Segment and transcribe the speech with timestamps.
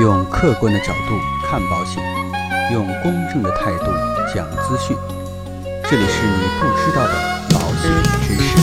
[0.00, 2.00] 用客观的角度看保险，
[2.72, 3.86] 用公正的态度
[4.32, 4.96] 讲资讯。
[5.90, 7.14] 这里是你不知道的
[7.50, 7.90] 保险
[8.22, 8.56] 知识。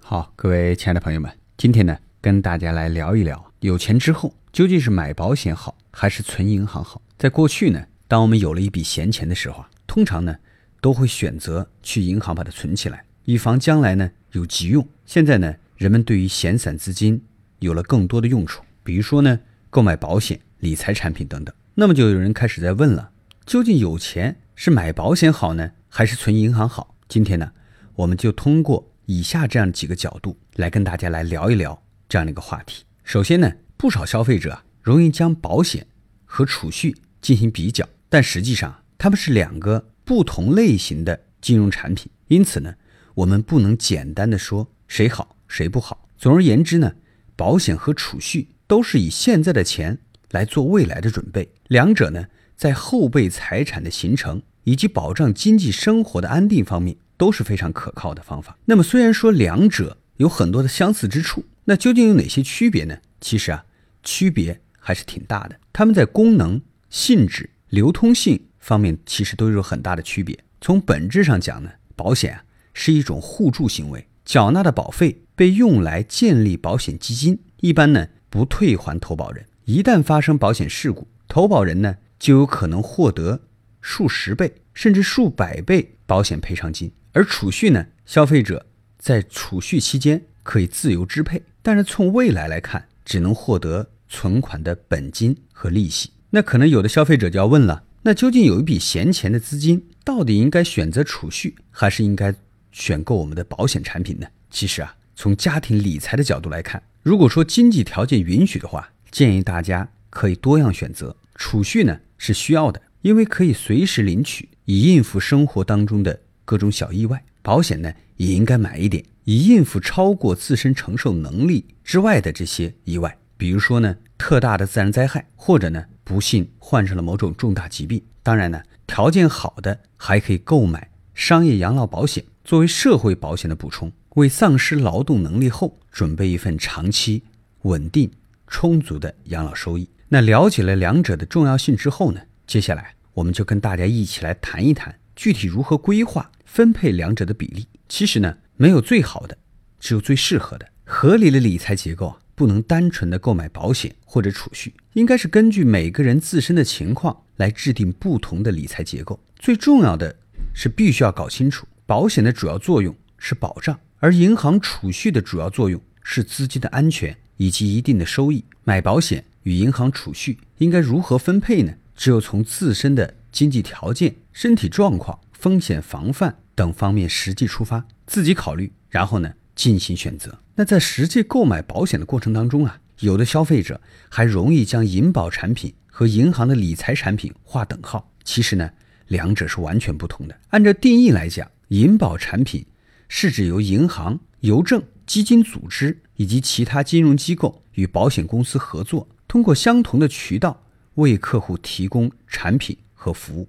[0.00, 7.02] 好，各位亲爱的朋友们，今天呢，跟大家来聊一聊，有钱之后究竟是买保险好，还是存银行好？
[7.18, 10.36] 在过去呢，当我们有了一笔闲钱的时候啊，通常呢，
[10.80, 14.86] 都会选择去银行把它存起来，以防将来呢有急用。
[15.06, 17.22] 现在呢，人们对于闲散资金
[17.60, 21.54] 有了更多的用处，比如说呢，购买保险、理财产品等等。
[21.74, 23.10] 那么就有人开始在问了：
[23.46, 26.96] 究竟有钱是买保险好呢，还是存银行好？
[27.08, 27.52] 今天呢，
[27.94, 32.84] 我们就通过以下这样几个角度来跟大家来聊一聊这样的一个话题。
[33.02, 35.86] 首先呢，不少消费者啊，容易将保险
[36.24, 42.74] 和储蓄进行比较，但实际上它们是两个不同类型的金融产品，因此呢，
[43.14, 46.08] 我们不能简单的说谁好谁不好。
[46.18, 46.94] 总而言之呢，
[47.36, 49.98] 保险和储蓄都是以现在的钱
[50.30, 58.56] 来做未来的准备，两者呢，在后备财产的形成以及保障经济生活的安定方面都是非常可靠的方法。
[58.64, 62.98] 那么，虽然说两者有很多的相似之处，那究竟有哪些区别呢？
[63.20, 63.64] 其实啊，
[64.02, 65.58] 区别还是挺大的。
[65.72, 70.38] 它们在功能、性质、流通性方面其实都有很大的区别。
[70.60, 72.40] 从本质上讲呢，保险
[72.74, 79.46] 是一种互助行为，缴纳的保费被用来建立保险基金，一般呢不退还投保人。
[79.64, 83.40] 一旦发生保险事故，投保人呢就有可能获得
[83.80, 86.92] 数十倍甚至数百倍保险赔偿金。
[87.12, 88.66] 而储蓄呢，消费者
[88.98, 96.10] 在储蓄期间可以自由支配，但是从未来来看，只能获得存款的本金和利息。
[96.30, 102.34] 那可能有的消费者就要问了：那究竟有一笔闲钱的资金，到底应该选择储蓄，还是应该
[102.74, 104.26] 选购我们的保险产品呢？
[104.50, 111.16] 其实啊，从家庭理财的角度来看，如果说经济条件允许的话，建议大家可以多样选择。
[111.36, 117.24] 储蓄呢是需要的，因为可以随时领取，以应付生活当中的各种小意外。
[117.42, 128.02] 保险呢也应该买一点，以应付超过自身承受能力之外的这些意外，比如说呢特大的自然灾害，或者呢不幸患上了某种重大疾病。
[128.24, 137.22] 当然呢，条件好的还可以购买商业养老保险，作为社会保险的补充，为丧失劳动能力后准备一份长期
[137.62, 138.10] 稳定。
[138.46, 139.88] 充足的养老收益。
[140.10, 147.66] 那了解了两者的重要性之后呢，接下来我们就跟大家一起来谈一谈具体如何规划分配两者的比例。
[147.88, 149.36] 其实呢，没有最好的，
[149.80, 150.68] 只有最适合的。
[150.84, 159.18] 合理的理财结构啊，不能单纯的购买保险或者储蓄，应该是根据每个人自身的情况来制定不同的理财结构。
[159.36, 160.14] 最重要的
[160.54, 167.16] 是，必须要搞清楚，保险的主要作用是保障，而银行储蓄的主要作用是资金的安全。
[167.36, 171.74] 以及一定的收益，买保险与银行储蓄应该如何分配呢？
[171.96, 180.38] 只有从自身的经济条件、身体状况、风险防范等方面实际出发，自己考虑，然后呢进行选择。
[180.54, 188.12] 那在实际购买保险的过程当中啊，有的消费者还容易将银保产品和银行的理财产品划等号。
[188.22, 188.70] 其实呢，
[189.08, 190.38] 两者是完全不同的。
[190.50, 192.66] 按照定义来讲，银保产品
[193.08, 194.82] 是指由银行、邮政。
[195.06, 200.64] 基金组织以及其他金融机构与保险公司合作，通过相同的渠道
[200.94, 203.46] 为客户提供产品和服务。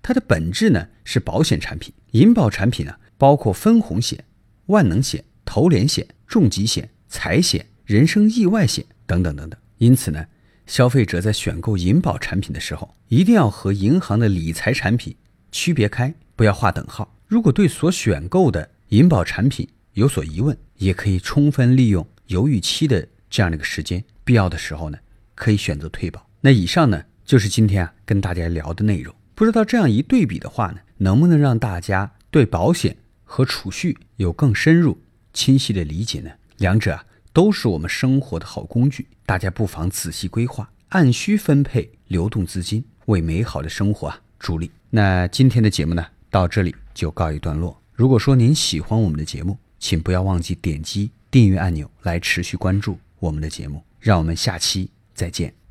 [0.00, 1.92] 它的本质呢是保险产品。
[2.12, 4.24] 银保产品呢包括分红险、
[4.68, 9.60] 万能险、投连险、重疾险、财险、人身意外险等等等等。
[9.76, 10.24] 因此呢，
[10.64, 15.14] 消费者在选购银保产品的时候，一定要和银行的理财产品
[15.52, 17.15] 区别开，不要划等号。
[17.26, 24.98] 如果对所选购的银保产品有所疑问，也可以充分利用犹豫期的这样的一个时间，必要的时候呢，
[25.34, 26.24] 可以选择退保。
[26.40, 29.12] 那以上呢，就是今天啊跟大家聊的内容。
[29.34, 34.96] 不知道这样一对比的话呢，能不能让大家对保险和储蓄有更深入、
[35.32, 36.30] 清晰的理解呢？
[36.58, 44.70] 两者啊都是我们生活的好工具，大家不妨仔细规划，按需分配流动资金，为美好的生活啊助力。
[44.90, 46.06] 那今天的节目呢，
[46.36, 47.80] 到这里就告一段落。
[47.94, 55.65] 如果说您喜欢我们的节目，请不要忘记点击订阅按钮来持续关注我们的节目，让我们下期再见。